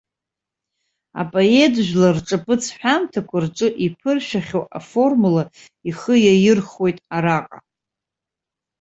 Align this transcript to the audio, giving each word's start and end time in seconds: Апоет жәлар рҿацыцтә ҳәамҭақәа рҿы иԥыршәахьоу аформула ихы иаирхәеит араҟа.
Апоет 1.21 1.73
жәлар 1.85 2.13
рҿацыцтә 2.17 2.69
ҳәамҭақәа 2.79 3.37
рҿы 3.43 3.67
иԥыршәахьоу 3.85 4.65
аформула 4.77 5.43
ихы 5.89 6.15
иаирхәеит 6.25 6.97
араҟа. 7.15 7.59